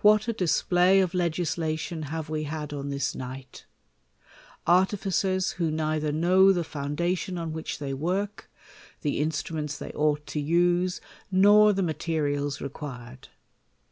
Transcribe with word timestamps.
What 0.00 0.28
a 0.28 0.32
display 0.32 1.00
of 1.00 1.12
legislation 1.12 2.02
have 2.02 2.28
we 2.28 2.44
had 2.44 2.72
on 2.72 2.90
this 2.90 3.16
night? 3.16 3.66
Artificers 4.64 5.50
who 5.58 5.72
neither 5.72 6.12
know 6.12 6.52
the 6.52 6.62
foundation 6.62 7.36
on 7.36 7.52
which 7.52 7.80
they 7.80 7.92
work, 7.92 8.48
the 9.00 9.20
instinimcnts 9.20 9.76
they 9.76 9.90
ought 9.90 10.24
to 10.28 10.40
use, 10.40 11.00
nor 11.32 11.72
the 11.72 11.82
materials 11.82 12.60
required 12.60 13.26